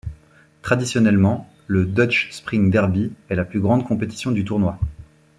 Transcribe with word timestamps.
Traditionnellement, 0.63 1.47
le 1.67 1.85
Deutsche 1.85 2.29
Spring-Derby 2.31 3.11
est 3.29 3.35
la 3.35 3.45
plus 3.45 3.59
grande 3.59 3.85
compétition 3.87 4.31
du 4.31 4.43
tournoi. 4.43 4.79